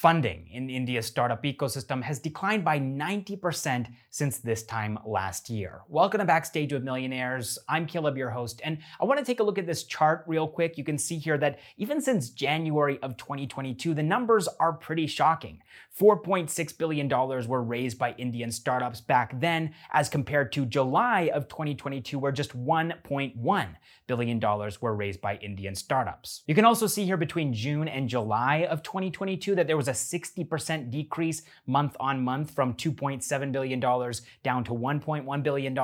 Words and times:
Funding 0.00 0.48
in 0.50 0.70
India's 0.70 1.04
startup 1.04 1.42
ecosystem 1.42 2.02
has 2.02 2.18
declined 2.18 2.64
by 2.64 2.80
90% 2.80 3.86
since 4.08 4.38
this 4.38 4.62
time 4.62 4.98
last 5.04 5.50
year. 5.50 5.82
Welcome 5.88 6.20
to 6.20 6.24
Backstage 6.24 6.72
with 6.72 6.82
Millionaires. 6.82 7.58
I'm 7.68 7.84
Caleb, 7.84 8.16
your 8.16 8.30
host, 8.30 8.62
and 8.64 8.78
I 8.98 9.04
want 9.04 9.18
to 9.18 9.26
take 9.26 9.40
a 9.40 9.42
look 9.42 9.58
at 9.58 9.66
this 9.66 9.84
chart 9.84 10.24
real 10.26 10.48
quick. 10.48 10.78
You 10.78 10.84
can 10.84 10.96
see 10.96 11.18
here 11.18 11.36
that 11.36 11.58
even 11.76 12.00
since 12.00 12.30
January 12.30 12.98
of 13.02 13.18
2022, 13.18 13.92
the 13.92 14.02
numbers 14.02 14.48
are 14.58 14.72
pretty 14.72 15.06
shocking. 15.06 15.60
$4.6 16.00 16.78
billion 16.78 17.08
were 17.46 17.62
raised 17.62 17.98
by 17.98 18.14
Indian 18.16 18.50
startups 18.50 19.02
back 19.02 19.38
then, 19.38 19.74
as 19.92 20.08
compared 20.08 20.50
to 20.52 20.64
July 20.64 21.30
of 21.34 21.46
2022, 21.48 22.18
where 22.18 22.32
just 22.32 22.56
$1.1 22.56 23.68
billion 24.06 24.40
were 24.80 24.94
raised 24.94 25.20
by 25.20 25.36
Indian 25.36 25.74
startups. 25.74 26.42
You 26.46 26.54
can 26.54 26.64
also 26.64 26.86
see 26.86 27.04
here 27.04 27.18
between 27.18 27.52
June 27.52 27.86
and 27.86 28.08
July 28.08 28.66
of 28.70 28.82
2022 28.82 29.54
that 29.56 29.66
there 29.66 29.76
was 29.76 29.89
a 29.90 29.92
60% 29.92 30.90
decrease 30.90 31.42
month 31.66 31.96
on 32.00 32.24
month 32.24 32.52
from 32.52 32.72
$2.7 32.74 33.52
billion 33.52 33.78
down 33.78 34.64
to 34.64 34.72
$1.1 34.72 35.42
billion. 35.42 35.78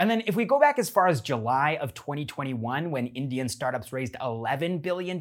And 0.00 0.10
then 0.10 0.22
if 0.26 0.34
we 0.34 0.44
go 0.44 0.58
back 0.58 0.78
as 0.78 0.90
far 0.90 1.06
as 1.06 1.20
July 1.20 1.78
of 1.80 1.94
2021, 1.94 2.90
when 2.90 3.06
Indian 3.08 3.48
startups 3.48 3.92
raised 3.92 4.14
$11 4.14 4.82
billion, 4.82 5.20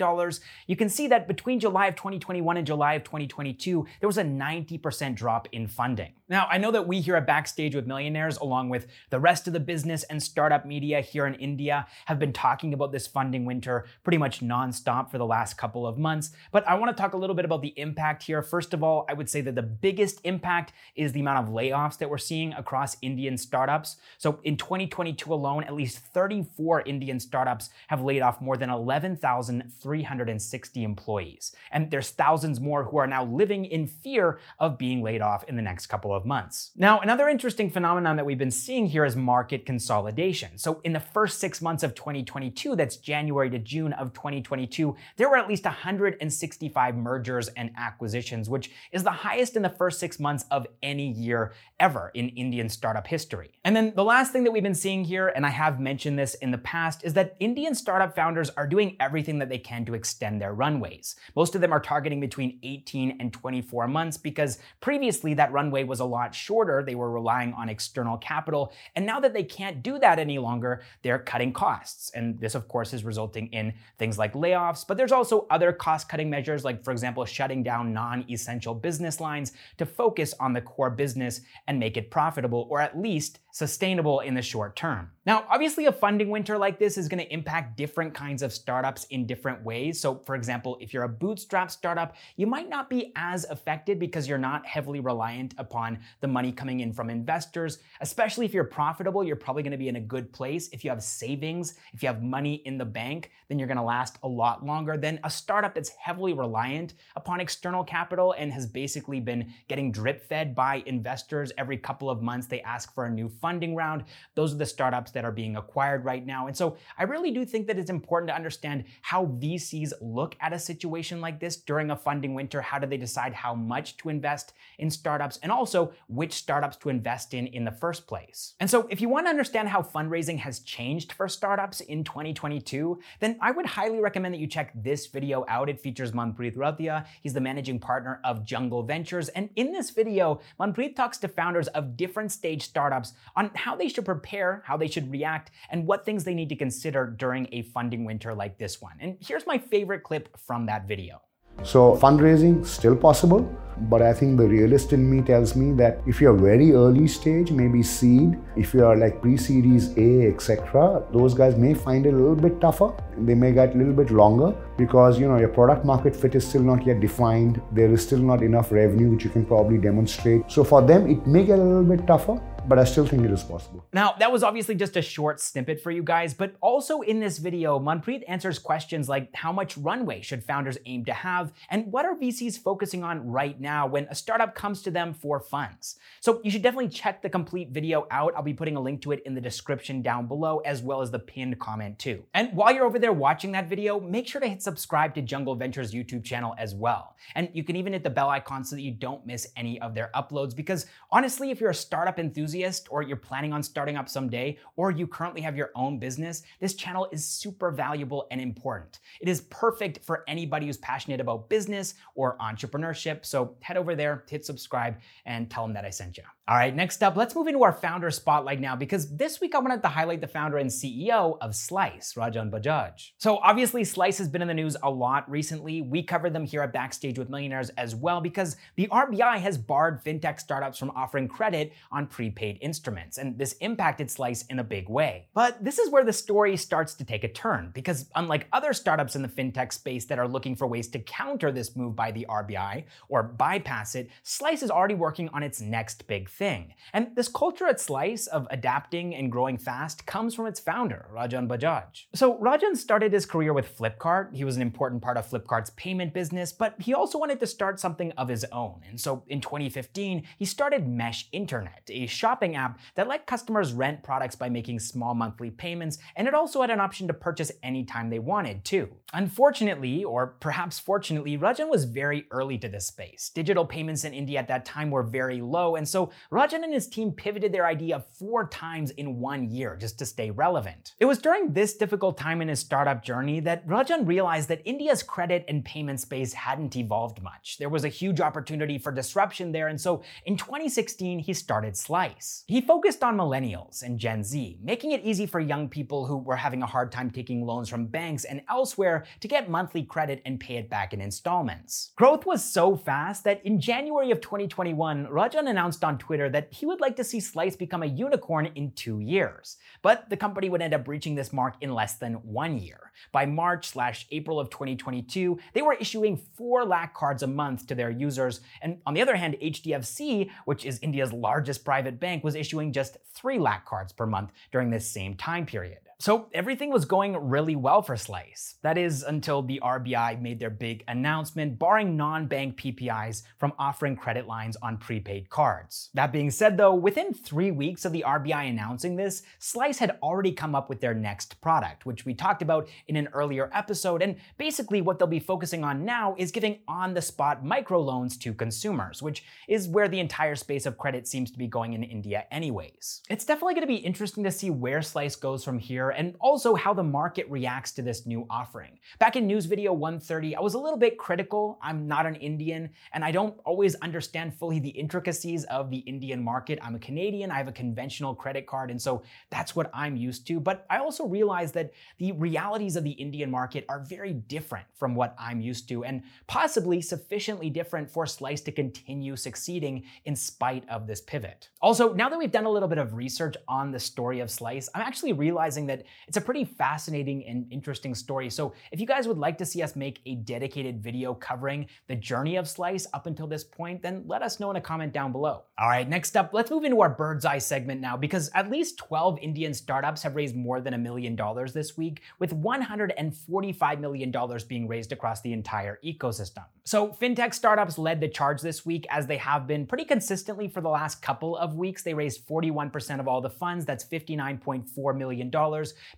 you 0.65 0.75
can 0.75 0.89
see 0.89 1.07
that 1.07 1.27
between 1.27 1.59
July 1.59 1.87
of 1.87 1.95
2021 1.95 2.57
and 2.57 2.65
July 2.65 2.95
of 2.95 3.03
2022, 3.03 3.85
there 3.99 4.07
was 4.07 4.17
a 4.17 4.23
90% 4.23 5.15
drop 5.15 5.47
in 5.51 5.67
funding. 5.67 6.13
Now, 6.29 6.47
I 6.47 6.59
know 6.59 6.71
that 6.71 6.87
we 6.87 7.01
here 7.01 7.15
at 7.15 7.25
Backstage 7.25 7.73
with 7.73 7.87
Millionaires, 7.87 8.37
along 8.37 8.69
with 8.69 8.85
the 9.09 9.19
rest 9.19 9.47
of 9.47 9.53
the 9.53 9.59
business 9.59 10.03
and 10.03 10.21
startup 10.21 10.63
media 10.63 11.01
here 11.01 11.25
in 11.25 11.33
India, 11.33 11.87
have 12.05 12.19
been 12.19 12.33
talking 12.33 12.71
about 12.71 12.91
this 12.91 13.07
funding 13.07 13.45
winter 13.45 13.87
pretty 14.03 14.19
much 14.19 14.41
nonstop 14.41 15.09
for 15.09 15.17
the 15.17 15.25
last 15.25 15.57
couple 15.57 15.87
of 15.87 15.97
months. 15.97 16.29
But 16.51 16.67
I 16.67 16.75
want 16.75 16.95
to 16.95 17.01
talk 17.01 17.13
a 17.13 17.17
little 17.17 17.35
bit 17.35 17.45
about 17.45 17.63
the 17.63 17.73
impact 17.77 18.21
here. 18.21 18.43
First 18.43 18.75
of 18.75 18.83
all, 18.83 19.07
I 19.09 19.13
would 19.13 19.27
say 19.27 19.41
that 19.41 19.55
the 19.55 19.63
biggest 19.63 20.21
impact 20.23 20.71
is 20.95 21.13
the 21.13 21.21
amount 21.21 21.47
of 21.47 21.53
layoffs 21.53 21.97
that 21.97 22.11
we're 22.11 22.19
seeing 22.19 22.53
across 22.53 22.95
Indian 23.01 23.35
startups. 23.35 23.97
So 24.19 24.39
in 24.43 24.55
2022 24.55 25.33
alone, 25.33 25.63
at 25.63 25.73
least 25.73 25.97
34 25.97 26.83
Indian 26.83 27.19
startups 27.19 27.71
have 27.87 28.03
laid 28.03 28.21
off 28.21 28.39
more 28.39 28.55
than 28.55 28.69
11,360 28.69 30.83
employees. 30.83 31.55
And 31.71 31.89
there's 31.89 32.11
thousands 32.11 32.59
more 32.59 32.83
who 32.83 32.97
are 32.97 33.07
now 33.07 33.25
living 33.25 33.65
in 33.65 33.87
fear 33.87 34.37
of 34.59 34.77
being 34.77 35.01
laid 35.01 35.23
off 35.23 35.43
in 35.45 35.55
the 35.55 35.63
next 35.63 35.87
couple 35.87 36.13
of 36.13 36.18
of 36.19 36.25
months. 36.25 36.71
Now, 36.75 36.99
another 36.99 37.27
interesting 37.29 37.69
phenomenon 37.69 38.17
that 38.17 38.25
we've 38.25 38.37
been 38.37 38.51
seeing 38.51 38.85
here 38.85 39.05
is 39.05 39.15
market 39.15 39.65
consolidation. 39.65 40.57
So, 40.57 40.81
in 40.83 40.93
the 40.93 40.99
first 40.99 41.39
six 41.39 41.61
months 41.61 41.81
of 41.81 41.95
2022, 41.95 42.75
that's 42.75 42.97
January 42.97 43.49
to 43.49 43.57
June 43.57 43.93
of 43.93 44.13
2022, 44.13 44.95
there 45.15 45.29
were 45.29 45.37
at 45.37 45.47
least 45.47 45.63
165 45.63 46.95
mergers 46.95 47.47
and 47.49 47.71
acquisitions, 47.77 48.49
which 48.49 48.69
is 48.91 49.03
the 49.03 49.11
highest 49.11 49.55
in 49.55 49.61
the 49.61 49.69
first 49.69 49.99
six 49.99 50.19
months 50.19 50.45
of 50.51 50.67
any 50.83 51.09
year 51.11 51.53
ever 51.79 52.11
in 52.13 52.29
Indian 52.29 52.67
startup 52.67 53.07
history. 53.07 53.51
And 53.63 53.75
then 53.75 53.93
the 53.95 54.03
last 54.03 54.33
thing 54.33 54.43
that 54.43 54.51
we've 54.51 54.61
been 54.61 54.75
seeing 54.75 55.05
here, 55.05 55.29
and 55.29 55.45
I 55.45 55.49
have 55.49 55.79
mentioned 55.79 56.19
this 56.19 56.35
in 56.35 56.51
the 56.51 56.57
past, 56.57 57.03
is 57.05 57.13
that 57.13 57.37
Indian 57.39 57.73
startup 57.73 58.13
founders 58.15 58.49
are 58.51 58.67
doing 58.67 58.97
everything 58.99 59.39
that 59.39 59.47
they 59.47 59.57
can 59.57 59.85
to 59.85 59.93
extend 59.93 60.41
their 60.41 60.53
runways. 60.53 61.15
Most 61.35 61.55
of 61.55 61.61
them 61.61 61.71
are 61.71 61.79
targeting 61.79 62.19
between 62.19 62.59
18 62.63 63.17
and 63.19 63.31
24 63.31 63.87
months 63.87 64.17
because 64.17 64.59
previously 64.81 65.33
that 65.35 65.51
runway 65.53 65.85
was 65.85 66.01
a 66.01 66.05
lot 66.09 66.35
shorter. 66.35 66.83
They 66.83 66.95
were 66.95 67.11
relying 67.11 67.53
on 67.53 67.69
external 67.69 68.17
capital. 68.17 68.73
And 68.95 69.05
now 69.05 69.19
that 69.19 69.33
they 69.33 69.43
can't 69.43 69.81
do 69.81 69.99
that 69.99 70.19
any 70.19 70.39
longer, 70.39 70.81
they're 71.03 71.19
cutting 71.19 71.53
costs. 71.53 72.11
And 72.15 72.39
this, 72.39 72.55
of 72.55 72.67
course, 72.67 72.93
is 72.93 73.03
resulting 73.05 73.47
in 73.47 73.73
things 73.97 74.17
like 74.17 74.33
layoffs. 74.33 74.85
But 74.85 74.97
there's 74.97 75.11
also 75.11 75.47
other 75.49 75.71
cost 75.71 76.09
cutting 76.09 76.29
measures, 76.29 76.65
like, 76.65 76.83
for 76.83 76.91
example, 76.91 77.23
shutting 77.25 77.63
down 77.63 77.93
non 77.93 78.25
essential 78.29 78.73
business 78.73 79.19
lines 79.19 79.53
to 79.77 79.85
focus 79.85 80.33
on 80.39 80.53
the 80.53 80.61
core 80.61 80.89
business 80.89 81.41
and 81.67 81.79
make 81.79 81.95
it 81.95 82.11
profitable, 82.11 82.67
or 82.69 82.81
at 82.81 82.99
least 82.99 83.39
sustainable 83.51 84.19
in 84.21 84.33
the 84.33 84.41
short 84.41 84.75
term. 84.75 85.11
Now, 85.29 85.45
obviously, 85.47 85.85
a 85.85 85.91
funding 85.91 86.31
winter 86.31 86.57
like 86.57 86.79
this 86.79 86.97
is 86.97 87.07
going 87.07 87.23
to 87.23 87.31
impact 87.31 87.77
different 87.77 88.15
kinds 88.15 88.41
of 88.41 88.51
startups 88.51 89.03
in 89.11 89.27
different 89.27 89.63
ways. 89.63 89.99
So, 89.99 90.15
for 90.25 90.33
example, 90.33 90.75
if 90.81 90.91
you're 90.91 91.03
a 91.03 91.07
bootstrap 91.07 91.69
startup, 91.69 92.15
you 92.35 92.47
might 92.47 92.67
not 92.67 92.89
be 92.89 93.11
as 93.15 93.45
affected 93.45 93.99
because 93.99 94.27
you're 94.27 94.39
not 94.39 94.65
heavily 94.65 94.99
reliant 94.99 95.53
upon 95.59 95.99
the 96.21 96.27
money 96.27 96.51
coming 96.51 96.79
in 96.79 96.91
from 96.91 97.11
investors. 97.11 97.77
Especially 98.01 98.43
if 98.43 98.55
you're 98.55 98.63
profitable, 98.63 99.23
you're 99.23 99.35
probably 99.35 99.61
going 99.61 99.69
to 99.69 99.77
be 99.77 99.87
in 99.87 99.97
a 99.97 100.01
good 100.01 100.33
place. 100.33 100.67
If 100.69 100.83
you 100.83 100.89
have 100.89 101.03
savings, 101.03 101.75
if 101.93 102.01
you 102.01 102.07
have 102.07 102.23
money 102.23 102.63
in 102.65 102.79
the 102.79 102.85
bank, 102.85 103.29
then 103.49 103.59
you're 103.59 103.67
going 103.67 103.77
to 103.77 103.83
last 103.83 104.17
a 104.23 104.27
lot 104.27 104.65
longer 104.65 104.97
than 104.97 105.19
a 105.23 105.29
startup 105.29 105.75
that's 105.75 105.89
heavily 105.89 106.33
reliant 106.33 106.95
upon 107.15 107.39
external 107.39 107.83
capital 107.83 108.33
and 108.35 108.51
has 108.51 108.65
basically 108.65 109.19
been 109.19 109.53
getting 109.67 109.91
drip 109.91 110.27
fed 110.27 110.55
by 110.55 110.81
investors 110.87 111.51
every 111.55 111.77
couple 111.77 112.09
of 112.09 112.23
months. 112.23 112.47
They 112.47 112.61
ask 112.61 112.95
for 112.95 113.05
a 113.05 113.11
new 113.11 113.29
funding 113.29 113.75
round. 113.75 114.05
Those 114.33 114.55
are 114.55 114.57
the 114.57 114.65
startups 114.65 115.11
that 115.18 115.18
are 115.25 115.31
being 115.31 115.55
acquired 115.55 116.05
right 116.05 116.25
now. 116.25 116.47
And 116.47 116.55
so 116.55 116.77
I 116.97 117.03
really 117.03 117.31
do 117.31 117.45
think 117.45 117.67
that 117.67 117.77
it's 117.77 117.89
important 117.89 118.29
to 118.29 118.35
understand 118.35 118.85
how 119.01 119.25
VCs 119.25 119.93
look 120.01 120.35
at 120.41 120.53
a 120.53 120.59
situation 120.59 121.21
like 121.21 121.39
this 121.39 121.57
during 121.57 121.91
a 121.91 121.95
funding 121.95 122.33
winter. 122.33 122.61
How 122.61 122.79
do 122.79 122.87
they 122.87 122.97
decide 122.97 123.33
how 123.33 123.53
much 123.53 123.97
to 123.97 124.09
invest 124.09 124.53
in 124.77 124.89
startups? 124.89 125.39
And 125.43 125.51
also, 125.51 125.93
which 126.07 126.33
startups 126.33 126.77
to 126.77 126.89
invest 126.89 127.33
in 127.33 127.47
in 127.47 127.65
the 127.65 127.71
first 127.71 128.07
place. 128.07 128.53
And 128.59 128.69
so, 128.69 128.87
if 128.89 129.01
you 129.01 129.09
want 129.09 129.25
to 129.25 129.29
understand 129.29 129.69
how 129.69 129.81
fundraising 129.81 130.39
has 130.39 130.59
changed 130.59 131.13
for 131.13 131.27
startups 131.27 131.81
in 131.81 132.03
2022, 132.03 132.99
then 133.19 133.37
I 133.41 133.51
would 133.51 133.65
highly 133.65 133.99
recommend 133.99 134.33
that 134.33 134.39
you 134.39 134.47
check 134.47 134.71
this 134.75 135.07
video 135.07 135.45
out. 135.47 135.69
It 135.69 135.79
features 135.79 136.11
Manpreet 136.11 136.55
Ratia. 136.55 137.05
He's 137.21 137.33
the 137.33 137.41
managing 137.41 137.79
partner 137.79 138.19
of 138.23 138.45
Jungle 138.45 138.83
Ventures. 138.83 139.29
And 139.29 139.49
in 139.55 139.71
this 139.71 139.89
video, 139.91 140.41
Manpreet 140.59 140.95
talks 140.95 141.17
to 141.19 141.27
founders 141.27 141.67
of 141.69 141.97
different 141.97 142.31
stage 142.31 142.63
startups 142.63 143.13
on 143.35 143.51
how 143.55 143.75
they 143.75 143.87
should 143.87 144.05
prepare, 144.05 144.63
how 144.65 144.77
they 144.77 144.87
should 144.87 145.08
react, 145.09 145.51
and 145.69 145.85
what 145.85 146.05
things 146.05 146.23
they 146.23 146.33
need 146.33 146.49
to 146.49 146.55
consider 146.55 147.05
during 147.05 147.47
a 147.51 147.63
funding 147.63 148.05
winter 148.05 148.33
like 148.33 148.57
this 148.57 148.81
one. 148.81 148.97
And 148.99 149.17
here's 149.19 149.47
my 149.47 149.57
favorite 149.57 150.03
clip 150.03 150.37
from 150.37 150.65
that 150.67 150.87
video. 150.87 151.21
So 151.63 151.97
fundraising 151.97 152.65
still 152.65 152.95
possible, 152.95 153.41
but 153.89 154.01
I 154.01 154.13
think 154.13 154.37
the 154.37 154.47
realist 154.47 154.93
in 154.93 155.09
me 155.09 155.21
tells 155.21 155.57
me 155.57 155.73
that 155.73 155.99
if 156.07 156.21
you're 156.21 156.33
very 156.33 156.71
early 156.71 157.05
stage, 157.07 157.51
maybe 157.51 157.83
seed, 157.83 158.37
if 158.55 158.73
you 158.73 158.85
are 158.85 158.95
like 158.95 159.21
pre-series 159.21 159.97
A, 159.97 160.27
etc., 160.27 161.03
those 161.11 161.33
guys 161.33 161.57
may 161.57 161.73
find 161.73 162.05
it 162.05 162.13
a 162.13 162.17
little 162.17 162.35
bit 162.35 162.61
tougher. 162.61 162.93
They 163.17 163.35
may 163.35 163.51
get 163.51 163.75
a 163.75 163.77
little 163.77 163.93
bit 163.93 164.09
longer 164.09 164.55
because 164.77 165.19
you 165.19 165.27
know 165.27 165.37
your 165.37 165.49
product 165.49 165.83
market 165.83 166.15
fit 166.15 166.35
is 166.35 166.47
still 166.47 166.61
not 166.61 166.85
yet 166.85 167.01
defined. 167.01 167.61
There 167.73 167.91
is 167.91 168.03
still 168.03 168.19
not 168.19 168.41
enough 168.41 168.71
revenue 168.71 169.09
which 169.09 169.25
you 169.25 169.29
can 169.29 169.45
probably 169.45 169.77
demonstrate. 169.77 170.49
So 170.49 170.63
for 170.63 170.81
them, 170.81 171.09
it 171.09 171.27
may 171.27 171.43
get 171.43 171.59
a 171.59 171.63
little 171.63 171.83
bit 171.83 172.07
tougher 172.07 172.41
but 172.69 172.77
I 172.77 172.83
still 172.83 173.05
think 173.05 173.25
it 173.25 173.31
is 173.31 173.43
possible. 173.43 173.83
Now, 173.91 174.13
that 174.19 174.31
was 174.31 174.43
obviously 174.43 174.75
just 174.75 174.95
a 174.95 175.01
short 175.01 175.41
snippet 175.41 175.81
for 175.81 175.89
you 175.89 176.03
guys, 176.03 176.35
but 176.35 176.53
also 176.61 177.01
in 177.01 177.19
this 177.19 177.39
video, 177.39 177.79
Manpreet 177.79 178.23
answers 178.27 178.59
questions 178.59 179.09
like 179.09 179.33
how 179.33 179.51
much 179.51 179.75
runway 179.77 180.21
should 180.21 180.43
founders 180.43 180.77
aim 180.85 181.03
to 181.05 181.13
have, 181.13 181.51
and 181.69 181.91
what 181.91 182.05
are 182.05 182.15
VCs 182.15 182.59
focusing 182.59 183.03
on 183.03 183.27
right 183.27 183.59
now 183.59 183.87
when 183.87 184.05
a 184.05 184.15
startup 184.15 184.53
comes 184.53 184.83
to 184.83 184.91
them 184.91 185.13
for 185.13 185.39
funds. 185.39 185.97
So 186.19 186.41
you 186.43 186.51
should 186.51 186.61
definitely 186.61 186.89
check 186.89 187.23
the 187.23 187.29
complete 187.29 187.71
video 187.71 188.07
out. 188.11 188.33
I'll 188.35 188.43
be 188.43 188.53
putting 188.53 188.75
a 188.75 188.81
link 188.81 189.01
to 189.01 189.11
it 189.13 189.23
in 189.25 189.33
the 189.33 189.41
description 189.41 190.03
down 190.03 190.27
below, 190.27 190.59
as 190.59 190.83
well 190.83 191.01
as 191.01 191.09
the 191.09 191.19
pinned 191.19 191.57
comment 191.59 191.97
too. 191.97 192.23
And 192.35 192.53
while 192.53 192.71
you're 192.71 192.85
over 192.85 192.99
there 192.99 193.13
watching 193.13 193.51
that 193.53 193.67
video, 193.67 193.99
make 193.99 194.27
sure 194.27 194.41
to 194.41 194.47
hit 194.47 194.61
subscribe 194.61 195.15
to 195.15 195.23
Jungle 195.23 195.55
Ventures 195.55 195.91
YouTube 195.91 196.23
channel 196.23 196.53
as 196.59 196.75
well. 196.75 197.15
And 197.33 197.49
you 197.53 197.63
can 197.63 197.75
even 197.75 197.93
hit 197.93 198.03
the 198.03 198.11
bell 198.11 198.29
icon 198.29 198.63
so 198.63 198.75
that 198.75 198.83
you 198.83 198.91
don't 198.91 199.25
miss 199.25 199.47
any 199.57 199.81
of 199.81 199.95
their 199.95 200.11
uploads, 200.13 200.55
because 200.55 200.85
honestly, 201.11 201.49
if 201.49 201.59
you're 201.59 201.71
a 201.71 201.73
startup 201.73 202.19
enthusiast, 202.19 202.58
enthusiast 202.59 202.87
or 202.91 203.01
you're 203.01 203.17
planning 203.17 203.53
on 203.53 203.63
starting 203.63 203.97
up 203.97 204.09
someday, 204.09 204.57
or 204.75 204.91
you 204.91 205.07
currently 205.07 205.41
have 205.41 205.55
your 205.55 205.71
own 205.75 205.99
business, 205.99 206.43
this 206.59 206.73
channel 206.73 207.07
is 207.11 207.25
super 207.25 207.71
valuable 207.71 208.27
and 208.31 208.41
important. 208.41 208.99
It 209.21 209.29
is 209.29 209.41
perfect 209.49 210.03
for 210.03 210.23
anybody 210.27 210.65
who's 210.65 210.77
passionate 210.77 211.19
about 211.19 211.49
business 211.49 211.95
or 212.15 212.37
entrepreneurship. 212.39 213.25
So 213.25 213.55
head 213.61 213.77
over 213.77 213.95
there, 213.95 214.23
hit 214.29 214.45
subscribe, 214.45 214.97
and 215.25 215.49
tell 215.49 215.63
them 215.63 215.73
that 215.73 215.85
I 215.85 215.89
sent 215.89 216.17
you. 216.17 216.23
All 216.49 216.55
right, 216.55 216.75
next 216.75 217.03
up, 217.03 217.15
let's 217.15 217.35
move 217.35 217.45
into 217.45 217.61
our 217.61 217.71
founder 217.71 218.09
spotlight 218.09 218.59
now 218.59 218.75
because 218.75 219.15
this 219.15 219.39
week 219.39 219.53
I 219.53 219.59
wanted 219.59 219.83
to 219.83 219.87
highlight 219.87 220.19
the 220.19 220.27
founder 220.27 220.57
and 220.57 220.67
CEO 220.67 221.37
of 221.39 221.55
Slice, 221.55 222.15
Rajan 222.15 222.49
Bajaj. 222.49 223.11
So 223.19 223.37
obviously, 223.37 223.83
Slice 223.83 224.17
has 224.17 224.27
been 224.27 224.41
in 224.41 224.47
the 224.47 224.55
news 224.55 224.75
a 224.81 224.89
lot 224.89 225.29
recently. 225.29 225.83
We 225.83 226.01
covered 226.01 226.33
them 226.33 226.45
here 226.45 226.63
at 226.63 226.73
Backstage 226.73 227.19
with 227.19 227.29
Millionaires 227.29 227.69
as 227.77 227.93
well 227.93 228.19
because 228.19 228.57
the 228.77 228.87
RBI 228.87 229.37
has 229.37 229.59
barred 229.59 230.03
fintech 230.03 230.39
startups 230.39 230.79
from 230.79 230.89
offering 230.95 231.27
credit 231.27 231.71
on 231.91 232.07
prepaid 232.07 232.57
instruments, 232.61 233.19
and 233.19 233.37
this 233.37 233.53
impacted 233.61 234.09
Slice 234.09 234.41
in 234.47 234.57
a 234.57 234.63
big 234.63 234.89
way. 234.89 235.27
But 235.35 235.63
this 235.63 235.77
is 235.77 235.91
where 235.91 236.03
the 236.03 236.11
story 236.11 236.57
starts 236.57 236.95
to 236.95 237.05
take 237.05 237.23
a 237.23 237.29
turn, 237.31 237.69
because 237.75 238.09
unlike 238.15 238.47
other 238.53 238.73
startups 238.73 239.15
in 239.15 239.21
the 239.21 239.27
fintech 239.27 239.71
space 239.71 240.05
that 240.05 240.17
are 240.17 240.27
looking 240.27 240.55
for 240.55 240.65
ways 240.65 240.87
to 240.87 240.99
counter 240.99 241.51
this 241.51 241.75
move 241.75 241.95
by 241.95 242.09
the 242.09 242.25
RBI 242.27 242.85
or 243.07 243.21
bypass 243.21 243.93
it, 243.93 244.09
Slice 244.23 244.63
is 244.63 244.71
already 244.71 244.95
working 244.95 245.29
on 245.29 245.43
its 245.43 245.61
next 245.61 246.07
big 246.07 246.27
thing. 246.27 246.38
And 246.41 247.15
this 247.15 247.27
culture 247.27 247.67
at 247.67 247.79
Slice 247.79 248.27
of 248.27 248.47
adapting 248.49 249.13
and 249.15 249.31
growing 249.31 249.57
fast 249.57 250.05
comes 250.05 250.33
from 250.33 250.47
its 250.47 250.59
founder, 250.59 251.07
Rajan 251.13 251.47
Bajaj. 251.47 252.05
So 252.15 252.37
Rajan 252.37 252.77
started 252.77 253.13
his 253.13 253.25
career 253.25 253.53
with 253.53 253.77
Flipkart. 253.77 254.35
He 254.35 254.43
was 254.43 254.55
an 254.55 254.61
important 254.61 255.01
part 255.01 255.17
of 255.17 255.27
Flipkart's 255.27 255.71
payment 255.71 256.13
business, 256.13 256.51
but 256.51 256.75
he 256.79 256.93
also 256.93 257.17
wanted 257.17 257.39
to 257.39 257.47
start 257.47 257.79
something 257.79 258.11
of 258.13 258.27
his 258.27 258.45
own. 258.51 258.81
And 258.89 258.99
so 258.99 259.23
in 259.27 259.41
2015, 259.41 260.23
he 260.37 260.45
started 260.45 260.87
Mesh 260.87 261.27
Internet, 261.31 261.83
a 261.89 262.05
shopping 262.05 262.55
app 262.55 262.79
that 262.95 263.07
let 263.07 263.27
customers 263.27 263.73
rent 263.73 264.03
products 264.03 264.35
by 264.35 264.49
making 264.49 264.79
small 264.79 265.13
monthly 265.13 265.51
payments, 265.51 265.97
and 266.15 266.27
it 266.27 266.33
also 266.33 266.61
had 266.61 266.69
an 266.69 266.79
option 266.79 267.07
to 267.07 267.13
purchase 267.13 267.51
anytime 267.63 268.09
they 268.09 268.19
wanted, 268.19 268.63
too. 268.63 268.89
Unfortunately, 269.13 270.03
or 270.03 270.27
perhaps 270.39 270.79
fortunately, 270.79 271.37
Rajan 271.37 271.69
was 271.69 271.85
very 271.85 272.25
early 272.31 272.57
to 272.59 272.69
this 272.69 272.87
space. 272.87 273.29
Digital 273.33 273.65
payments 273.65 274.03
in 274.03 274.13
India 274.13 274.39
at 274.39 274.47
that 274.47 274.65
time 274.65 274.91
were 274.91 275.03
very 275.03 275.41
low, 275.41 275.75
and 275.75 275.87
so 275.87 276.11
Rajan 276.31 276.63
and 276.63 276.71
his 276.71 276.87
team 276.87 277.11
pivoted 277.11 277.51
their 277.51 277.65
idea 277.65 278.05
four 278.19 278.47
times 278.47 278.91
in 278.91 279.19
one 279.19 279.49
year 279.49 279.75
just 279.75 279.97
to 279.97 280.05
stay 280.05 280.29
relevant. 280.29 280.93
It 280.99 281.05
was 281.05 281.17
during 281.17 281.53
this 281.53 281.75
difficult 281.75 282.19
time 282.19 282.39
in 282.39 282.49
his 282.49 282.59
startup 282.59 283.03
journey 283.03 283.39
that 283.39 283.67
Rajan 283.67 284.07
realized 284.07 284.47
that 284.49 284.61
India's 284.63 285.01
credit 285.01 285.43
and 285.47 285.65
payment 285.65 285.99
space 286.01 286.33
hadn't 286.33 286.75
evolved 286.75 287.23
much. 287.23 287.57
There 287.57 287.67
was 287.67 287.83
a 287.83 287.89
huge 287.89 288.21
opportunity 288.21 288.77
for 288.77 288.91
disruption 288.91 289.51
there, 289.51 289.69
and 289.69 289.81
so 289.81 290.03
in 290.23 290.37
2016, 290.37 291.17
he 291.17 291.33
started 291.33 291.75
Slice. 291.75 292.43
He 292.45 292.61
focused 292.61 293.03
on 293.03 293.17
millennials 293.17 293.81
and 293.81 293.97
Gen 293.97 294.23
Z, 294.23 294.59
making 294.61 294.91
it 294.91 295.03
easy 295.03 295.25
for 295.25 295.39
young 295.39 295.67
people 295.67 296.05
who 296.05 296.17
were 296.17 296.35
having 296.35 296.61
a 296.61 296.67
hard 296.67 296.91
time 296.91 297.09
taking 297.09 297.43
loans 297.43 297.69
from 297.69 297.87
banks 297.87 298.23
and 298.23 298.43
elsewhere 298.47 299.03
to 299.21 299.27
get 299.27 299.49
monthly 299.49 299.81
credit 299.81 300.21
and 300.25 300.39
pay 300.39 300.57
it 300.57 300.69
back 300.69 300.93
in 300.93 301.01
installments. 301.01 301.91
Growth 301.95 302.27
was 302.27 302.43
so 302.43 302.75
fast 302.75 303.23
that 303.23 303.43
in 303.43 303.59
January 303.59 304.11
of 304.11 304.21
2021, 304.21 305.07
Rajan 305.07 305.49
announced 305.49 305.83
on 305.83 305.97
Twitter 305.97 306.08
that 306.17 306.47
he 306.51 306.65
would 306.65 306.81
like 306.81 306.95
to 306.95 307.03
see 307.03 307.19
Slice 307.19 307.55
become 307.55 307.83
a 307.83 307.87
unicorn 307.87 308.47
in 308.55 308.71
two 308.71 308.99
years. 308.99 309.57
But 309.81 310.09
the 310.09 310.17
company 310.17 310.49
would 310.49 310.61
end 310.61 310.73
up 310.73 310.87
reaching 310.87 311.15
this 311.15 311.31
mark 311.31 311.55
in 311.61 311.73
less 311.73 311.95
than 311.95 312.13
one 312.15 312.57
year. 312.57 312.91
By 313.11 313.25
March 313.25 313.67
slash 313.67 314.07
April 314.11 314.39
of 314.39 314.49
2022, 314.49 315.39
they 315.53 315.61
were 315.61 315.73
issuing 315.73 316.17
4 316.17 316.65
lakh 316.65 316.93
cards 316.93 317.23
a 317.23 317.27
month 317.27 317.67
to 317.67 317.75
their 317.75 317.91
users. 317.91 318.41
And 318.61 318.79
on 318.85 318.93
the 318.93 319.01
other 319.01 319.15
hand, 319.15 319.37
HDFC, 319.41 320.29
which 320.45 320.65
is 320.65 320.79
India's 320.79 321.13
largest 321.13 321.63
private 321.63 321.99
bank, 321.99 322.23
was 322.23 322.35
issuing 322.35 322.73
just 322.73 322.97
3 323.13 323.37
lakh 323.37 323.65
cards 323.65 323.93
per 323.93 324.05
month 324.05 324.31
during 324.51 324.69
this 324.69 324.89
same 324.89 325.15
time 325.15 325.45
period. 325.45 325.88
So 326.01 326.29
everything 326.33 326.71
was 326.71 326.85
going 326.85 327.17
really 327.29 327.57
well 327.57 327.81
for 327.81 327.97
Slice. 327.97 328.55
That 328.61 328.77
is 328.77 329.03
until 329.03 329.41
the 329.41 329.59
RBI 329.61 330.21
made 330.21 330.39
their 330.39 330.49
big 330.49 330.81
announcement 330.87 331.59
barring 331.59 331.97
non 331.97 332.25
bank 332.25 332.55
PPIs 332.55 333.23
from 333.37 333.51
offering 333.59 333.97
credit 333.97 334.25
lines 334.25 334.55
on 334.61 334.77
prepaid 334.77 335.29
cards. 335.29 335.89
That 335.95 336.13
being 336.13 336.31
said, 336.31 336.55
though, 336.55 336.73
within 336.73 337.13
three 337.13 337.51
weeks 337.51 337.83
of 337.83 337.91
the 337.91 338.05
RBI 338.07 338.49
announcing 338.49 338.95
this, 338.95 339.23
Slice 339.39 339.77
had 339.77 339.99
already 340.01 340.31
come 340.31 340.55
up 340.55 340.69
with 340.69 340.79
their 340.79 340.93
next 340.93 341.41
product, 341.41 341.85
which 341.85 342.05
we 342.05 342.13
talked 342.13 342.41
about 342.41 342.69
in 342.87 342.95
an 342.95 343.09
earlier 343.11 343.49
episode. 343.53 344.01
And 344.01 344.15
basically, 344.37 344.79
what 344.81 344.99
they'll 344.99 345.07
be 345.07 345.19
focusing 345.19 345.65
on 345.65 345.83
now 345.83 346.15
is 346.17 346.31
giving 346.31 346.59
on 346.65 346.93
the 346.93 347.01
spot 347.01 347.43
microloans 347.43 348.17
to 348.21 348.33
consumers, 348.33 349.03
which 349.03 349.25
is 349.49 349.67
where 349.67 349.89
the 349.89 349.99
entire 349.99 350.37
space 350.37 350.65
of 350.65 350.77
credit 350.77 351.09
seems 351.09 351.29
to 351.31 351.37
be 351.37 351.47
going 351.47 351.73
in 351.73 351.83
India, 351.83 352.23
anyways. 352.31 353.01
It's 353.09 353.25
definitely 353.25 353.55
going 353.55 353.67
to 353.67 353.73
be 353.73 353.85
interesting 353.85 354.23
to 354.23 354.31
see 354.31 354.49
where 354.49 354.81
Slice 354.81 355.17
goes 355.17 355.43
from 355.43 355.59
here 355.59 355.88
and 355.91 356.15
also 356.19 356.55
how 356.55 356.73
the 356.73 356.83
market 356.83 357.29
reacts 357.29 357.71
to 357.73 357.81
this 357.81 358.05
new 358.05 358.25
offering. 358.29 358.79
Back 358.99 359.15
in 359.15 359.27
news 359.27 359.45
video 359.45 359.73
130, 359.73 360.35
I 360.35 360.41
was 360.41 360.53
a 360.53 360.59
little 360.59 360.77
bit 360.77 360.97
critical. 360.97 361.59
I'm 361.61 361.87
not 361.87 362.05
an 362.05 362.15
Indian, 362.15 362.69
and 362.93 363.03
I 363.03 363.11
don't 363.11 363.39
always 363.45 363.75
understand 363.75 364.33
fully 364.33 364.59
the 364.59 364.69
intricacies 364.69 365.43
of 365.45 365.69
the 365.69 365.79
Indian 365.79 366.23
market. 366.23 366.59
I'm 366.61 366.75
a 366.75 366.79
Canadian, 366.79 367.31
I 367.31 367.37
have 367.37 367.47
a 367.47 367.53
conventional 367.53 368.15
credit 368.15 368.47
card, 368.47 368.71
and 368.71 368.81
so 368.81 369.03
that's 369.29 369.55
what 369.55 369.69
I'm 369.73 369.95
used 369.95 370.27
to. 370.27 370.39
But 370.39 370.65
I 370.69 370.79
also 370.79 371.05
realize 371.05 371.51
that 371.53 371.71
the 371.97 372.11
realities 372.13 372.75
of 372.75 372.83
the 372.83 372.91
Indian 372.91 373.29
market 373.29 373.65
are 373.69 373.79
very 373.79 374.13
different 374.13 374.65
from 374.75 374.95
what 374.95 375.15
I'm 375.17 375.41
used 375.41 375.67
to, 375.69 375.83
and 375.83 376.03
possibly 376.27 376.81
sufficiently 376.81 377.49
different 377.49 377.89
for 377.89 378.05
Slice 378.05 378.41
to 378.41 378.51
continue 378.51 379.15
succeeding 379.15 379.83
in 380.05 380.15
spite 380.15 380.67
of 380.69 380.87
this 380.87 381.01
pivot. 381.01 381.49
Also, 381.61 381.93
now 381.93 382.09
that 382.09 382.17
we've 382.17 382.31
done 382.31 382.45
a 382.45 382.49
little 382.49 382.69
bit 382.69 382.77
of 382.77 382.93
research 382.93 383.35
on 383.47 383.71
the 383.71 383.79
story 383.79 384.19
of 384.19 384.29
Slice, 384.29 384.69
I'm 384.73 384.81
actually 384.81 385.13
realizing 385.13 385.65
that 385.67 385.78
it's 386.07 386.17
a 386.17 386.21
pretty 386.21 386.45
fascinating 386.45 387.25
and 387.27 387.45
interesting 387.51 387.95
story. 387.95 388.29
So 388.29 388.53
if 388.71 388.79
you 388.79 388.87
guys 388.87 389.07
would 389.07 389.17
like 389.17 389.37
to 389.39 389.45
see 389.45 389.61
us 389.61 389.75
make 389.75 390.01
a 390.05 390.15
dedicated 390.15 390.81
video 390.83 391.13
covering 391.13 391.67
the 391.87 391.95
journey 391.95 392.35
of 392.35 392.47
Slice 392.47 392.87
up 392.93 393.07
until 393.07 393.27
this 393.27 393.43
point, 393.43 393.81
then 393.81 394.03
let 394.05 394.21
us 394.21 394.39
know 394.39 394.49
in 394.49 394.55
a 394.55 394.61
comment 394.61 394.93
down 394.93 395.11
below. 395.11 395.43
All 395.57 395.67
right, 395.67 395.87
next 395.87 396.15
up, 396.15 396.33
let's 396.33 396.51
move 396.51 396.63
into 396.63 396.81
our 396.81 396.89
bird's 396.89 397.25
eye 397.25 397.37
segment 397.37 397.81
now 397.81 397.97
because 397.97 398.29
at 398.33 398.49
least 398.49 398.77
12 398.77 399.19
Indian 399.21 399.53
startups 399.53 400.03
have 400.03 400.15
raised 400.15 400.35
more 400.35 400.61
than 400.61 400.73
a 400.73 400.77
million 400.77 401.15
dollars 401.15 401.53
this 401.53 401.77
week, 401.77 402.01
with 402.19 402.33
$145 402.41 403.79
million 403.79 404.13
being 404.47 404.67
raised 404.67 404.91
across 404.91 405.21
the 405.21 405.33
entire 405.33 405.79
ecosystem. 405.83 406.45
So 406.63 406.89
fintech 406.89 407.33
startups 407.33 407.77
led 407.77 407.99
the 407.99 408.07
charge 408.07 408.41
this 408.41 408.65
week 408.65 408.85
as 408.89 409.07
they 409.07 409.17
have 409.17 409.47
been 409.47 409.65
pretty 409.65 409.85
consistently 409.85 410.47
for 410.47 410.61
the 410.61 410.69
last 410.69 411.01
couple 411.01 411.35
of 411.35 411.55
weeks. 411.55 411.83
They 411.83 411.93
raised 411.93 412.27
41% 412.27 412.99
of 412.99 413.07
all 413.07 413.21
the 413.21 413.29
funds, 413.29 413.65
that's 413.65 413.83
$59.4 413.83 414.97
million 414.97 415.31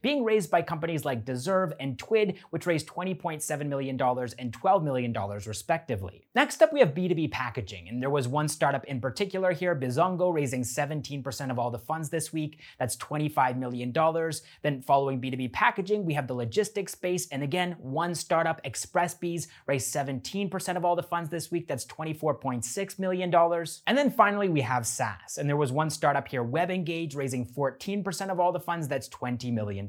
being 0.01 0.23
raised 0.23 0.51
by 0.51 0.61
companies 0.61 1.05
like 1.05 1.25
Deserve 1.25 1.73
and 1.79 1.97
Twid, 1.97 2.37
which 2.49 2.65
raised 2.65 2.87
$20.7 2.87 3.67
million 3.67 3.99
and 4.01 4.53
$12 4.53 4.83
million 4.83 5.13
respectively. 5.13 6.27
Next 6.35 6.61
up, 6.61 6.73
we 6.73 6.79
have 6.79 6.93
B2B 6.93 7.31
packaging, 7.31 7.87
and 7.89 8.01
there 8.01 8.09
was 8.09 8.27
one 8.27 8.47
startup 8.47 8.85
in 8.85 9.01
particular 9.01 9.51
here, 9.51 9.75
Bizongo, 9.75 10.33
raising 10.33 10.63
17% 10.63 11.51
of 11.51 11.59
all 11.59 11.71
the 11.71 11.79
funds 11.79 12.09
this 12.09 12.31
week. 12.33 12.59
That's 12.79 12.95
$25 12.97 13.57
million. 13.57 13.93
Then 14.61 14.81
following 14.81 15.21
B2B 15.21 15.51
packaging, 15.53 16.05
we 16.05 16.13
have 16.13 16.27
the 16.27 16.33
logistics 16.33 16.93
space, 16.93 17.27
and 17.29 17.43
again, 17.43 17.75
one 17.79 18.15
startup, 18.15 18.63
XpressBees, 18.63 19.47
raised 19.67 19.93
17% 19.93 20.77
of 20.77 20.85
all 20.85 20.95
the 20.95 21.03
funds 21.03 21.29
this 21.29 21.51
week. 21.51 21.67
That's 21.67 21.85
$24.6 21.85 22.99
million. 22.99 23.33
And 23.87 23.97
then 23.97 24.11
finally, 24.11 24.49
we 24.49 24.61
have 24.61 24.85
SaaS, 24.85 25.37
and 25.37 25.47
there 25.49 25.57
was 25.57 25.71
one 25.71 25.89
startup 25.89 26.27
here, 26.27 26.43
WebEngage, 26.43 27.15
raising 27.15 27.45
14% 27.45 28.29
of 28.29 28.39
all 28.39 28.51
the 28.51 28.59
funds. 28.59 28.87
That's 28.87 29.09
$20 29.09 29.51
million 29.53 29.60
million. 29.61 29.87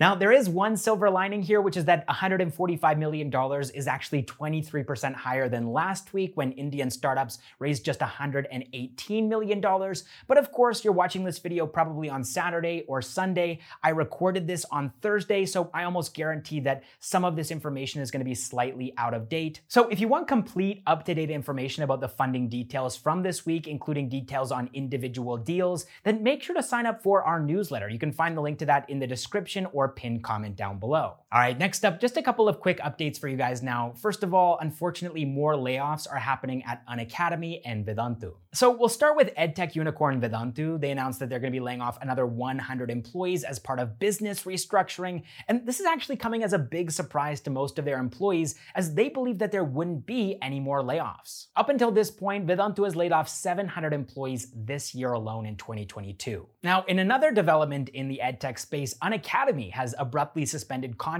Now, 0.00 0.14
there 0.14 0.32
is 0.32 0.48
one 0.48 0.76
silver 0.76 1.08
lining 1.08 1.42
here, 1.42 1.60
which 1.60 1.76
is 1.76 1.86
that 1.86 2.06
$145 2.08 2.98
million 2.98 3.32
is 3.74 3.86
actually 3.86 4.22
23% 4.24 5.14
higher 5.14 5.48
than 5.48 5.72
last 5.72 6.12
week 6.12 6.32
when 6.34 6.52
Indian 6.52 6.90
startups 6.90 7.38
raised 7.58 7.84
just 7.84 8.00
$118 8.00 9.28
million. 9.28 9.60
But 9.60 10.38
of 10.38 10.52
course, 10.52 10.84
you're 10.84 10.92
watching 10.92 11.24
this 11.24 11.38
video 11.38 11.66
probably 11.66 12.10
on 12.10 12.22
Saturday 12.22 12.84
or 12.86 13.00
Sunday. 13.00 13.60
I 13.82 13.90
recorded 13.90 14.46
this 14.46 14.64
on 14.70 14.92
Thursday, 15.00 15.46
so 15.46 15.70
I 15.72 15.84
almost 15.84 16.14
guarantee 16.14 16.60
that 16.60 16.82
some 17.00 17.24
of 17.24 17.36
this 17.36 17.50
information 17.50 18.02
is 18.02 18.10
going 18.10 18.20
to 18.20 18.24
be 18.24 18.34
slightly 18.34 18.92
out 18.98 19.14
of 19.14 19.28
date. 19.28 19.62
So 19.68 19.88
if 19.88 20.00
you 20.00 20.08
want 20.08 20.28
complete, 20.28 20.82
up 20.86 21.04
to 21.06 21.14
date 21.14 21.30
information 21.30 21.82
about 21.82 22.00
the 22.00 22.08
funding 22.08 22.48
details 22.48 22.96
from 22.96 23.22
this 23.22 23.46
week, 23.46 23.66
including 23.66 24.08
details 24.08 24.52
on 24.52 24.68
individual 24.74 25.36
deals, 25.36 25.86
then 26.04 26.22
make 26.22 26.42
sure 26.42 26.54
to 26.54 26.62
sign 26.62 26.86
up 26.86 27.02
for 27.02 27.22
our 27.22 27.40
newsletter. 27.40 27.88
You 27.88 27.98
can 27.98 28.12
find 28.12 28.36
the 28.36 28.40
link 28.40 28.58
to 28.58 28.66
that 28.66 28.88
in 28.90 28.97
the 28.98 29.06
description 29.06 29.66
or 29.72 29.88
pinned 29.88 30.22
comment 30.24 30.56
down 30.56 30.78
below. 30.78 31.16
All 31.30 31.40
right, 31.40 31.58
next 31.58 31.84
up, 31.84 32.00
just 32.00 32.16
a 32.16 32.22
couple 32.22 32.48
of 32.48 32.58
quick 32.58 32.78
updates 32.78 33.18
for 33.20 33.28
you 33.28 33.36
guys 33.36 33.62
now. 33.62 33.92
First 34.00 34.22
of 34.22 34.32
all, 34.32 34.56
unfortunately, 34.62 35.26
more 35.26 35.52
layoffs 35.52 36.10
are 36.10 36.16
happening 36.16 36.64
at 36.64 36.86
Unacademy 36.86 37.60
and 37.66 37.84
Vedantu. 37.84 38.32
So 38.54 38.70
we'll 38.70 38.88
start 38.88 39.14
with 39.14 39.34
EdTech 39.34 39.74
unicorn 39.74 40.22
Vedantu. 40.22 40.80
They 40.80 40.90
announced 40.90 41.20
that 41.20 41.28
they're 41.28 41.38
going 41.38 41.52
to 41.52 41.56
be 41.56 41.62
laying 41.62 41.82
off 41.82 41.98
another 42.00 42.24
100 42.24 42.90
employees 42.90 43.44
as 43.44 43.58
part 43.58 43.78
of 43.78 43.98
business 43.98 44.44
restructuring. 44.44 45.22
And 45.48 45.66
this 45.66 45.80
is 45.80 45.86
actually 45.86 46.16
coming 46.16 46.42
as 46.44 46.54
a 46.54 46.58
big 46.58 46.90
surprise 46.90 47.42
to 47.42 47.50
most 47.50 47.78
of 47.78 47.84
their 47.84 47.98
employees 47.98 48.54
as 48.74 48.94
they 48.94 49.10
believe 49.10 49.38
that 49.40 49.52
there 49.52 49.64
wouldn't 49.64 50.06
be 50.06 50.38
any 50.40 50.60
more 50.60 50.80
layoffs. 50.82 51.48
Up 51.56 51.68
until 51.68 51.90
this 51.90 52.10
point, 52.10 52.46
Vedantu 52.46 52.84
has 52.84 52.96
laid 52.96 53.12
off 53.12 53.28
700 53.28 53.92
employees 53.92 54.50
this 54.56 54.94
year 54.94 55.12
alone 55.12 55.44
in 55.44 55.56
2022. 55.56 56.46
Now, 56.62 56.84
in 56.88 57.00
another 57.00 57.32
development 57.32 57.90
in 57.90 58.08
the 58.08 58.22
EdTech 58.24 58.58
space, 58.58 58.94
Unacademy 59.02 59.72
has 59.72 59.94
abruptly 59.98 60.46
suspended 60.46 60.96
contracts 60.96 61.17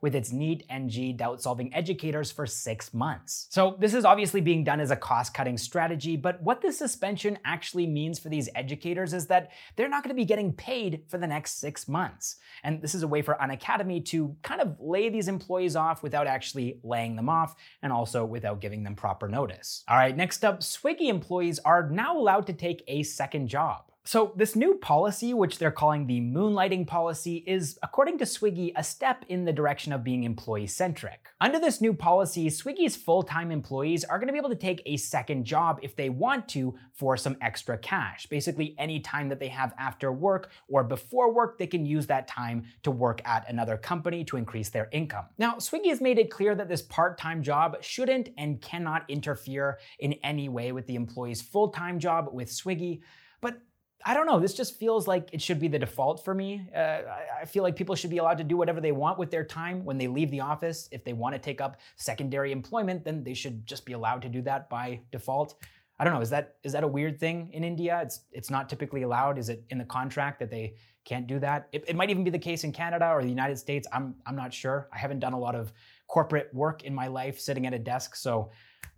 with 0.00 0.14
its 0.14 0.32
NEET 0.32 0.64
NG 0.68 1.16
doubt 1.16 1.42
solving 1.42 1.72
educators 1.74 2.30
for 2.30 2.46
six 2.46 2.92
months. 2.94 3.46
So, 3.50 3.76
this 3.78 3.94
is 3.94 4.04
obviously 4.04 4.40
being 4.40 4.64
done 4.64 4.80
as 4.80 4.90
a 4.90 4.96
cost 4.96 5.34
cutting 5.34 5.58
strategy, 5.58 6.16
but 6.16 6.42
what 6.42 6.60
this 6.60 6.78
suspension 6.78 7.38
actually 7.44 7.86
means 7.86 8.18
for 8.18 8.28
these 8.28 8.48
educators 8.54 9.12
is 9.12 9.26
that 9.26 9.50
they're 9.76 9.88
not 9.88 10.02
going 10.02 10.14
to 10.14 10.20
be 10.20 10.24
getting 10.24 10.52
paid 10.52 11.02
for 11.08 11.18
the 11.18 11.26
next 11.26 11.58
six 11.58 11.88
months. 11.88 12.36
And 12.64 12.80
this 12.80 12.94
is 12.94 13.02
a 13.02 13.08
way 13.08 13.22
for 13.22 13.36
Unacademy 13.40 14.04
to 14.06 14.36
kind 14.42 14.60
of 14.60 14.76
lay 14.80 15.08
these 15.08 15.28
employees 15.28 15.76
off 15.76 16.02
without 16.02 16.26
actually 16.26 16.80
laying 16.82 17.16
them 17.16 17.28
off 17.28 17.56
and 17.82 17.92
also 17.92 18.24
without 18.24 18.60
giving 18.60 18.82
them 18.82 18.94
proper 18.94 19.28
notice. 19.28 19.84
All 19.88 19.96
right, 19.96 20.16
next 20.16 20.44
up, 20.44 20.60
Swiggy 20.60 21.08
employees 21.08 21.58
are 21.60 21.88
now 21.88 22.18
allowed 22.18 22.46
to 22.46 22.52
take 22.52 22.82
a 22.86 23.02
second 23.02 23.48
job. 23.48 23.90
So, 24.06 24.32
this 24.36 24.54
new 24.54 24.76
policy, 24.76 25.34
which 25.34 25.58
they're 25.58 25.72
calling 25.72 26.06
the 26.06 26.20
moonlighting 26.20 26.86
policy, 26.86 27.42
is, 27.44 27.76
according 27.82 28.18
to 28.18 28.24
Swiggy, 28.24 28.70
a 28.76 28.84
step 28.84 29.24
in 29.28 29.44
the 29.44 29.52
direction 29.52 29.92
of 29.92 30.04
being 30.04 30.22
employee 30.22 30.68
centric. 30.68 31.26
Under 31.40 31.58
this 31.58 31.80
new 31.80 31.92
policy, 31.92 32.46
Swiggy's 32.46 32.94
full 32.94 33.24
time 33.24 33.50
employees 33.50 34.04
are 34.04 34.20
going 34.20 34.28
to 34.28 34.32
be 34.32 34.38
able 34.38 34.50
to 34.50 34.54
take 34.54 34.80
a 34.86 34.96
second 34.96 35.44
job 35.44 35.80
if 35.82 35.96
they 35.96 36.08
want 36.08 36.48
to 36.50 36.76
for 36.92 37.16
some 37.16 37.36
extra 37.40 37.76
cash. 37.76 38.26
Basically, 38.26 38.76
any 38.78 39.00
time 39.00 39.28
that 39.28 39.40
they 39.40 39.48
have 39.48 39.74
after 39.76 40.12
work 40.12 40.52
or 40.68 40.84
before 40.84 41.32
work, 41.32 41.58
they 41.58 41.66
can 41.66 41.84
use 41.84 42.06
that 42.06 42.28
time 42.28 42.64
to 42.84 42.92
work 42.92 43.20
at 43.24 43.50
another 43.50 43.76
company 43.76 44.22
to 44.26 44.36
increase 44.36 44.68
their 44.68 44.88
income. 44.92 45.24
Now, 45.36 45.54
Swiggy 45.54 45.88
has 45.88 46.00
made 46.00 46.20
it 46.20 46.30
clear 46.30 46.54
that 46.54 46.68
this 46.68 46.82
part 46.82 47.18
time 47.18 47.42
job 47.42 47.82
shouldn't 47.82 48.28
and 48.38 48.62
cannot 48.62 49.04
interfere 49.08 49.80
in 49.98 50.12
any 50.22 50.48
way 50.48 50.70
with 50.70 50.86
the 50.86 50.94
employee's 50.94 51.42
full 51.42 51.70
time 51.70 51.98
job 51.98 52.28
with 52.32 52.48
Swiggy. 52.48 53.00
But 53.40 53.58
I 54.04 54.14
don't 54.14 54.26
know. 54.26 54.38
This 54.38 54.54
just 54.54 54.78
feels 54.78 55.08
like 55.08 55.30
it 55.32 55.42
should 55.42 55.58
be 55.58 55.68
the 55.68 55.78
default 55.78 56.24
for 56.24 56.34
me. 56.34 56.68
Uh, 56.74 57.00
I 57.40 57.44
feel 57.44 57.62
like 57.62 57.74
people 57.74 57.94
should 57.94 58.10
be 58.10 58.18
allowed 58.18 58.38
to 58.38 58.44
do 58.44 58.56
whatever 58.56 58.80
they 58.80 58.92
want 58.92 59.18
with 59.18 59.30
their 59.30 59.44
time 59.44 59.84
when 59.84 59.98
they 59.98 60.06
leave 60.06 60.30
the 60.30 60.40
office. 60.40 60.88
If 60.92 61.02
they 61.02 61.12
want 61.12 61.34
to 61.34 61.40
take 61.40 61.60
up 61.60 61.80
secondary 61.96 62.52
employment, 62.52 63.04
then 63.04 63.24
they 63.24 63.34
should 63.34 63.66
just 63.66 63.84
be 63.84 63.94
allowed 63.94 64.22
to 64.22 64.28
do 64.28 64.42
that 64.42 64.70
by 64.70 65.00
default. 65.10 65.56
I 65.98 66.04
don't 66.04 66.12
know. 66.12 66.20
Is 66.20 66.30
that 66.30 66.56
is 66.62 66.72
that 66.72 66.84
a 66.84 66.88
weird 66.88 67.18
thing 67.18 67.50
in 67.52 67.64
India? 67.64 68.00
It's 68.02 68.20
it's 68.30 68.50
not 68.50 68.68
typically 68.68 69.02
allowed. 69.02 69.38
Is 69.38 69.48
it 69.48 69.64
in 69.70 69.78
the 69.78 69.84
contract 69.84 70.38
that 70.40 70.50
they 70.50 70.74
can't 71.04 71.26
do 71.26 71.38
that? 71.38 71.68
It, 71.72 71.84
it 71.88 71.96
might 71.96 72.10
even 72.10 72.22
be 72.22 72.30
the 72.30 72.38
case 72.38 72.64
in 72.64 72.72
Canada 72.72 73.08
or 73.08 73.22
the 73.22 73.28
United 73.28 73.58
States. 73.58 73.88
I'm 73.92 74.14
I'm 74.26 74.36
not 74.36 74.52
sure. 74.52 74.88
I 74.92 74.98
haven't 74.98 75.20
done 75.20 75.32
a 75.32 75.38
lot 75.38 75.54
of 75.54 75.72
corporate 76.06 76.52
work 76.52 76.84
in 76.84 76.94
my 76.94 77.06
life, 77.06 77.40
sitting 77.40 77.66
at 77.66 77.72
a 77.72 77.78
desk, 77.78 78.14
so 78.14 78.50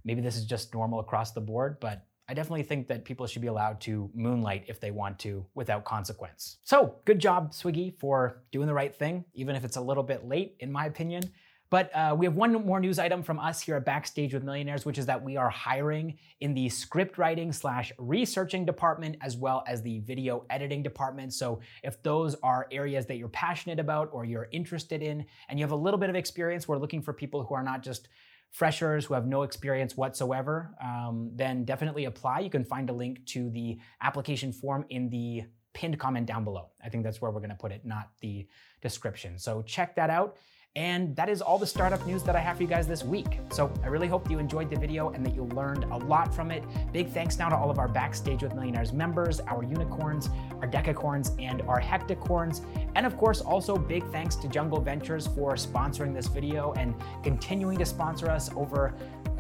maybe 0.05 0.21
this 0.21 0.37
is 0.37 0.45
just 0.45 0.75
normal 0.75 0.99
across 0.99 1.31
the 1.31 1.41
board. 1.41 1.79
But 1.81 2.05
I 2.29 2.35
definitely 2.35 2.65
think 2.65 2.89
that 2.89 3.05
people 3.05 3.27
should 3.27 3.41
be 3.41 3.49
allowed 3.49 3.81
to 3.83 4.11
moonlight 4.15 4.65
if 4.69 4.81
they 4.81 4.91
want 4.91 5.19
to 5.21 5.47
without 5.55 5.85
consequence. 5.85 6.59
So, 6.63 6.97
good 7.07 7.19
job, 7.19 7.53
Swiggy, 7.53 7.99
for 7.99 8.43
doing 8.53 8.67
the 8.67 8.75
right 8.75 8.95
thing, 8.95 9.25
even 9.33 9.57
if 9.57 9.65
it's 9.65 9.77
a 9.77 9.81
little 9.81 10.03
bit 10.03 10.27
late, 10.27 10.57
in 10.61 10.71
my 10.71 10.87
opinion. 10.87 11.23
But 11.71 11.95
uh, 11.95 12.15
we 12.19 12.25
have 12.25 12.35
one 12.35 12.53
more 12.65 12.81
news 12.81 12.99
item 12.99 13.23
from 13.23 13.39
us 13.39 13.61
here 13.61 13.77
at 13.77 13.85
Backstage 13.85 14.33
with 14.33 14.43
Millionaires, 14.43 14.87
which 14.87 14.97
is 14.97 15.05
that 15.07 15.23
we 15.23 15.37
are 15.37 15.51
hiring 15.51 16.19
in 16.41 16.55
the 16.55 16.69
script 16.71 17.19
writing 17.19 17.53
slash 17.53 17.93
researching 17.99 18.65
department 18.65 19.17
as 19.21 19.37
well 19.37 19.65
as 19.67 19.83
the 19.83 19.99
video 20.01 20.47
editing 20.49 20.83
department. 20.83 21.35
So 21.35 21.61
if 21.83 22.03
those 22.03 22.35
are 22.43 22.69
areas 22.71 23.05
that 23.07 23.17
you're 23.17 23.29
passionate 23.29 23.79
about 23.79 24.09
or 24.13 24.25
you're 24.25 24.49
interested 24.51 25.03
in, 25.03 25.27
and 25.51 25.59
you 25.59 25.65
have 25.65 25.73
a 25.73 25.77
little 25.77 26.01
bit 26.01 26.09
of 26.09 26.17
experience, 26.17 26.67
we're 26.67 26.79
looking 26.79 27.03
for 27.03 27.13
people 27.13 27.43
who 27.43 27.55
are 27.55 27.63
not 27.63 27.83
just 27.83 28.09
freshers 28.51 29.05
who 29.05 29.15
have 29.15 29.27
no 29.27 29.43
experience 29.43 29.97
whatsoever, 29.97 30.75
um, 30.83 31.31
then 31.35 31.65
definitely 31.65 32.07
apply. 32.07 32.41
You 32.41 32.51
can 32.51 32.65
find 32.65 32.89
a 32.91 32.93
link 32.93 33.25
to 33.27 33.51
the 33.51 33.79
application 34.01 34.53
form 34.53 34.85
in 34.89 35.11
the 35.11 35.45
pinned 35.75 35.99
comment 35.99 36.27
down 36.27 36.45
below. 36.45 36.71
I 36.83 36.89
think 36.89 37.05
that's 37.05 37.21
where 37.21 37.31
we're 37.31 37.41
going 37.41 37.51
to 37.51 37.57
put 37.57 37.73
it, 37.73 37.85
not 37.85 38.11
the 38.21 38.49
description. 38.81 39.39
So 39.39 39.63
check 39.63 39.95
that 39.97 40.11
out. 40.11 40.37
And 40.77 41.17
that 41.17 41.29
is 41.29 41.43
all 41.43 41.59
the 41.59 41.67
startup 41.67 42.07
news 42.07 42.23
that 42.23 42.37
I 42.37 42.39
have 42.39 42.59
for 42.59 42.63
you 42.63 42.69
guys 42.69 42.87
this 42.87 43.03
week. 43.03 43.41
So 43.51 43.73
I 43.83 43.89
really 43.89 44.07
hope 44.07 44.31
you 44.31 44.39
enjoyed 44.39 44.71
the 44.71 44.79
video 44.79 45.11
and 45.11 45.27
that 45.27 45.35
you 45.35 45.43
learned 45.47 45.83
a 45.85 45.97
lot 45.97 46.33
from 46.33 46.53
it. 46.53 46.63
Big 46.93 47.09
thanks 47.11 47.37
now 47.37 47.49
to 47.49 47.57
all 47.57 47.69
of 47.69 47.81
our 47.81 47.89
Backstage 47.89 48.45
with 48.45 48.55
Millionaires 48.55 48.93
members, 48.93 49.41
our 49.41 49.65
unicorns, 49.65 50.31
our 50.61 50.69
decacorns, 50.69 51.35
and 51.43 51.63
our 51.63 51.81
hectacorns. 51.81 52.65
And 52.95 53.07
of 53.07 53.17
course, 53.17 53.41
also 53.41 53.77
big 53.77 54.09
thanks 54.13 54.37
to 54.37 54.47
Jungle 54.47 54.81
Ventures 54.81 55.27
for 55.27 55.55
sponsoring 55.55 56.15
this 56.15 56.29
video 56.29 56.73
and 56.75 56.95
continuing 57.25 57.79
to 57.79 57.85
sponsor 57.85 58.31
us 58.31 58.49
over, 58.55 58.95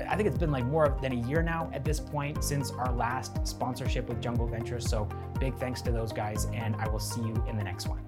I 0.08 0.16
think 0.16 0.28
it's 0.28 0.38
been 0.38 0.50
like 0.50 0.64
more 0.64 0.98
than 1.00 1.12
a 1.12 1.28
year 1.28 1.40
now 1.40 1.70
at 1.72 1.84
this 1.84 2.00
point 2.00 2.42
since 2.42 2.72
our 2.72 2.92
last 2.92 3.46
sponsorship 3.46 4.08
with 4.08 4.20
Jungle 4.20 4.48
Ventures. 4.48 4.88
So 4.88 5.08
big 5.38 5.56
thanks 5.58 5.82
to 5.82 5.92
those 5.92 6.12
guys, 6.12 6.46
and 6.52 6.74
I 6.76 6.88
will 6.88 6.98
see 6.98 7.20
you 7.20 7.44
in 7.48 7.56
the 7.56 7.64
next 7.64 7.86
one. 7.86 8.00